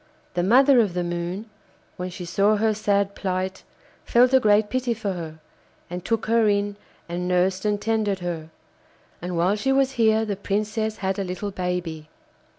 The 0.33 0.41
mother 0.41 0.79
of 0.79 0.95
the 0.95 1.03
Moon, 1.03 1.47
when 1.95 2.09
she 2.09 2.25
saw 2.25 2.55
her 2.55 2.73
sad 2.73 3.13
plight, 3.13 3.61
felt 4.03 4.33
a 4.33 4.39
great 4.39 4.67
pity 4.67 4.95
for 4.95 5.13
her, 5.13 5.37
and 5.91 6.03
took 6.03 6.25
her 6.25 6.49
in 6.49 6.75
and 7.07 7.27
nursed 7.27 7.65
and 7.65 7.79
tended 7.79 8.17
her. 8.17 8.49
And 9.21 9.37
while 9.37 9.55
she 9.55 9.71
was 9.71 9.91
here 9.91 10.25
the 10.25 10.35
Princess 10.35 10.97
had 11.05 11.19
a 11.19 11.23
little 11.23 11.51
baby. 11.51 12.09